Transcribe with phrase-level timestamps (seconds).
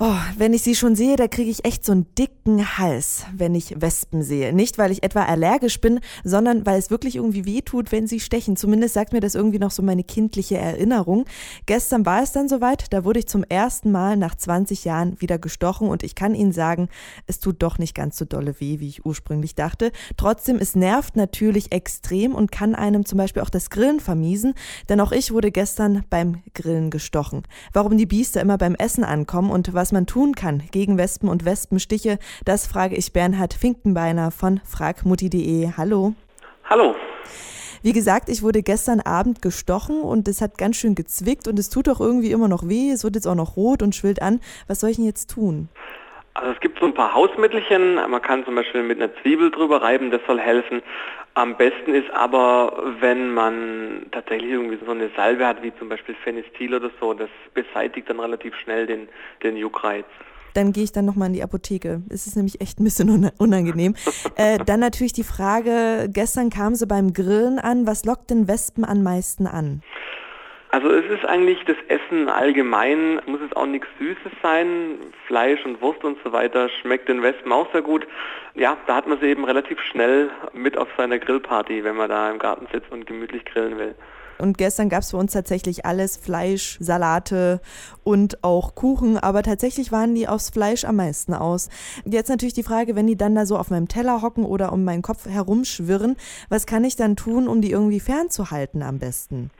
[0.00, 3.54] Oh, wenn ich sie schon sehe, da kriege ich echt so einen dicken Hals, wenn
[3.54, 4.52] ich Wespen sehe.
[4.52, 8.18] Nicht, weil ich etwa allergisch bin, sondern weil es wirklich irgendwie weh tut, wenn sie
[8.18, 8.56] stechen.
[8.56, 11.26] Zumindest sagt mir das irgendwie noch so meine kindliche Erinnerung.
[11.66, 15.38] Gestern war es dann soweit, da wurde ich zum ersten Mal nach 20 Jahren wieder
[15.38, 16.88] gestochen und ich kann Ihnen sagen,
[17.28, 19.92] es tut doch nicht ganz so dolle weh, wie ich ursprünglich dachte.
[20.16, 24.54] Trotzdem, es nervt natürlich extrem und kann einem zum Beispiel auch das Grillen vermiesen,
[24.88, 27.44] denn auch ich wurde gestern beim Grillen gestochen.
[27.72, 31.44] Warum die Biester immer beim Essen ankommen und was man tun kann gegen Wespen und
[31.44, 35.72] Wespenstiche, das frage ich Bernhard Finkenbeiner von fragmutti.de.
[35.76, 36.14] Hallo.
[36.64, 36.94] Hallo.
[37.82, 41.68] Wie gesagt, ich wurde gestern Abend gestochen und es hat ganz schön gezwickt und es
[41.68, 42.90] tut auch irgendwie immer noch weh.
[42.90, 44.40] Es wird jetzt auch noch rot und schwillt an.
[44.66, 45.68] Was soll ich denn jetzt tun?
[46.34, 47.94] Also es gibt so ein paar Hausmittelchen.
[47.94, 50.82] Man kann zum Beispiel mit einer Zwiebel drüber reiben, das soll helfen.
[51.34, 56.14] Am besten ist aber, wenn man tatsächlich irgendwie so eine Salbe hat, wie zum Beispiel
[56.22, 59.08] Phenestil oder so, das beseitigt dann relativ schnell den,
[59.42, 60.06] den Juckreiz
[60.54, 62.02] dann gehe ich dann nochmal in die Apotheke.
[62.08, 63.94] Es ist nämlich echt ein bisschen unangenehm.
[64.36, 68.84] äh, dann natürlich die Frage, gestern kam sie beim Grillen an, was lockt denn Wespen
[68.84, 69.82] am meisten an?
[70.74, 75.80] Also es ist eigentlich das Essen allgemein, muss es auch nichts Süßes sein, Fleisch und
[75.80, 78.08] Wurst und so weiter schmeckt den Wespen auch sehr gut.
[78.56, 82.28] Ja, da hat man sie eben relativ schnell mit auf seiner Grillparty, wenn man da
[82.28, 83.94] im Garten sitzt und gemütlich grillen will.
[84.38, 87.60] Und gestern gab es für uns tatsächlich alles, Fleisch, Salate
[88.02, 91.68] und auch Kuchen, aber tatsächlich waren die aufs Fleisch am meisten aus.
[92.04, 94.82] Jetzt natürlich die Frage, wenn die dann da so auf meinem Teller hocken oder um
[94.82, 96.16] meinen Kopf herumschwirren,
[96.48, 99.52] was kann ich dann tun, um die irgendwie fernzuhalten am besten?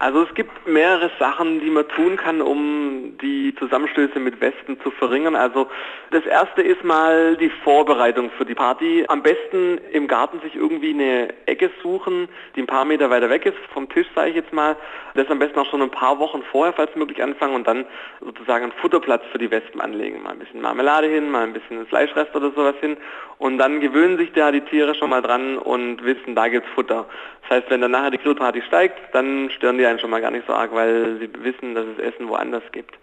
[0.00, 4.92] Also es gibt mehrere Sachen, die man tun kann, um die Zusammenstöße mit Wespen zu
[4.92, 5.34] verringern.
[5.34, 5.66] Also
[6.12, 9.04] das erste ist mal die Vorbereitung für die Party.
[9.08, 13.44] Am besten im Garten sich irgendwie eine Ecke suchen, die ein paar Meter weiter weg
[13.44, 14.76] ist vom Tisch, sage ich jetzt mal.
[15.14, 17.84] Das am besten auch schon ein paar Wochen vorher, falls möglich, anfangen und dann
[18.20, 20.22] sozusagen einen Futterplatz für die Wespen anlegen.
[20.22, 22.96] Mal ein bisschen Marmelade hin, mal ein bisschen Fleischrest oder sowas hin.
[23.38, 27.06] Und dann gewöhnen sich da die Tiere schon mal dran und wissen, da gibt's Futter.
[27.42, 30.30] Das heißt, wenn dann nachher die Grillparty steigt, dann stören die einen schon mal gar
[30.30, 32.98] nicht so arg, weil sie wissen, dass es Essen woanders gibt.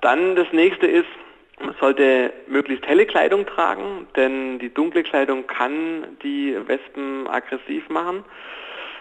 [0.00, 1.08] Dann das nächste ist,
[1.60, 8.24] man sollte möglichst helle Kleidung tragen, denn die dunkle Kleidung kann die Wespen aggressiv machen.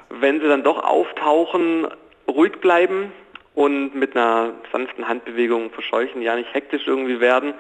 [0.10, 1.88] Wenn sie dann doch auftauchen,
[2.28, 3.12] ruhig bleiben,
[3.54, 7.54] und mit einer sanften Handbewegung verscheuchen, ja nicht hektisch irgendwie werden.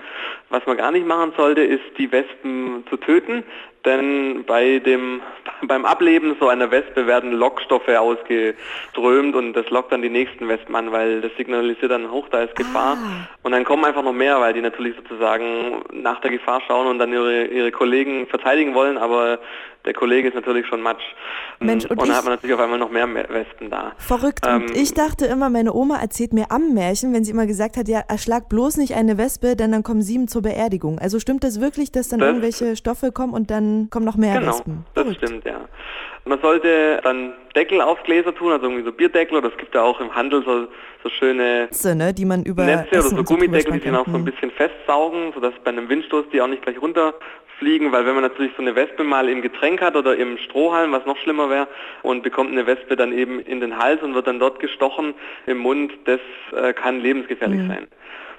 [0.50, 3.44] Was man gar nicht machen sollte, ist die Wespen zu töten,
[3.86, 5.22] denn bei dem,
[5.68, 10.76] beim Ableben so einer Wespe werden Lockstoffe ausgeströmt und das lockt dann die nächsten Wespen
[10.76, 12.98] an, weil das signalisiert dann hoch, da ist Gefahr.
[12.98, 13.28] Ah.
[13.44, 17.00] Und dann kommen einfach noch mehr, weil die natürlich sozusagen nach der Gefahr schauen und
[17.00, 19.40] dann ihre, ihre Kollegen verteidigen wollen, aber
[19.86, 21.02] der Kollege ist natürlich schon Matsch.
[21.60, 23.94] Mensch, und, und dann hat man natürlich auf einmal noch mehr Wespen da.
[23.98, 24.46] Verrückt.
[24.48, 27.78] Ähm, und ich dachte immer, meine Oma erzählt mir am Märchen, wenn sie immer gesagt
[27.78, 31.00] hat, ja, erschlag bloß nicht eine Wespe, denn dann kommen sieben zur Beerdigung.
[31.00, 34.40] Also stimmt das wirklich, dass dann das, irgendwelche Stoffe kommen und dann kommen noch mehr
[34.40, 34.86] genau, Wespen?
[34.94, 35.62] Das stimmt, ja.
[36.26, 39.82] Man sollte dann Deckel auf Gläser tun, also irgendwie so Bierdeckel oder es gibt ja
[39.82, 40.68] auch im Handel so,
[41.04, 44.16] so schöne Netze, ne, die man über Netze oder so Gummideckel, die sich auch so
[44.16, 48.24] ein bisschen festsaugen, sodass bei einem Windstoß die auch nicht gleich runterfliegen, weil wenn man
[48.24, 51.68] natürlich so eine Wespe mal im Getränk hat oder im Strohhalm, was noch schlimmer wäre,
[52.04, 55.16] und bekommt eine Wespe dann eben in den Hals und wird dann dort gestochen
[55.48, 56.20] im Mund, das
[56.56, 57.68] äh, kann lebensgefährlich mhm.
[57.68, 57.88] sein.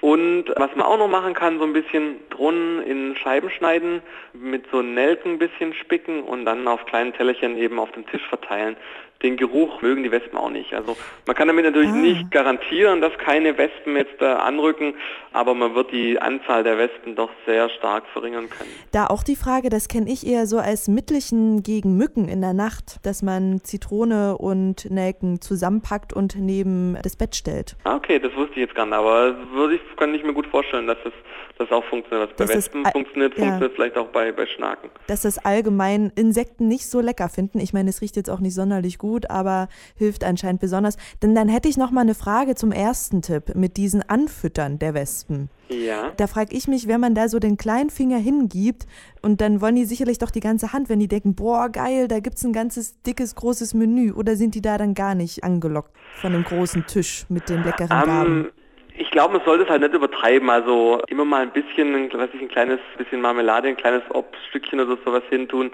[0.02, 4.02] Und was man auch noch machen kann, so ein bisschen Drohnen in Scheiben schneiden,
[4.32, 8.26] mit so Nelken ein bisschen spicken und dann auf kleinen Tellerchen eben auf dem Tisch
[8.28, 8.76] verteilen
[9.22, 10.74] den Geruch mögen die Wespen auch nicht.
[10.74, 10.96] Also
[11.26, 11.96] man kann damit natürlich ah.
[11.96, 14.94] nicht garantieren, dass keine Wespen jetzt äh, anrücken,
[15.32, 18.70] aber man wird die Anzahl der Wespen doch sehr stark verringern können.
[18.90, 22.52] Da auch die Frage, das kenne ich eher so als Mittelchen gegen Mücken in der
[22.52, 27.76] Nacht, dass man Zitrone und Nelken zusammenpackt und neben das Bett stellt.
[27.84, 30.46] Ah, okay, das wusste ich jetzt gar nicht, aber würde ich, kann ich mir gut
[30.46, 31.12] vorstellen, dass das,
[31.58, 32.30] das auch funktioniert.
[32.30, 33.44] Was bei Wespen funktioniert, ja.
[33.44, 34.90] funktioniert vielleicht auch bei, bei Schnaken.
[35.06, 37.60] Dass das allgemein Insekten nicht so lecker finden.
[37.60, 40.96] Ich meine, es riecht jetzt auch nicht sonderlich gut gut, aber hilft anscheinend besonders.
[41.22, 44.94] Denn dann hätte ich noch mal eine Frage zum ersten Tipp mit diesen Anfüttern der
[44.94, 45.50] Wespen.
[45.68, 46.12] Ja.
[46.16, 48.86] Da frage ich mich, wenn man da so den kleinen Finger hingibt
[49.22, 52.20] und dann wollen die sicherlich doch die ganze Hand, wenn die denken, boah, geil, da
[52.20, 54.12] gibt es ein ganzes, dickes, großes Menü.
[54.12, 58.02] Oder sind die da dann gar nicht angelockt von dem großen Tisch mit den leckeren
[58.02, 58.50] um, Gaben?
[58.96, 60.50] Ich glaube, man sollte es halt nicht übertreiben.
[60.50, 64.98] Also immer mal ein bisschen, weiß ich, ein kleines bisschen Marmelade, ein kleines Obststückchen oder
[65.04, 65.72] sowas hintun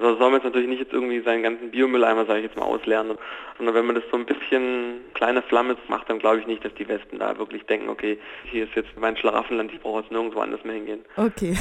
[0.00, 2.64] Also soll man jetzt natürlich nicht jetzt irgendwie seinen ganzen Biomülleimer, sage ich jetzt mal,
[2.64, 3.18] auslernen,
[3.58, 6.72] sondern wenn man das so ein bisschen kleine Flamme macht, dann glaube ich nicht, dass
[6.74, 8.18] die Wespen da wirklich denken, okay,
[8.50, 11.00] hier ist jetzt mein Schlaraffenland, ich brauche jetzt nirgendwo anders mehr hingehen.
[11.16, 11.54] Okay.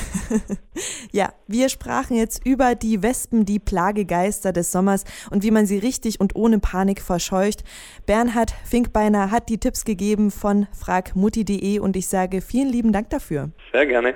[1.11, 5.77] ja, wir sprachen jetzt über die Wespen, die Plagegeister des Sommers und wie man sie
[5.77, 7.65] richtig und ohne Panik verscheucht.
[8.05, 13.49] Bernhard Finkbeiner hat die Tipps gegeben von fragmutti.de und ich sage vielen lieben Dank dafür.
[13.73, 14.15] Sehr gerne.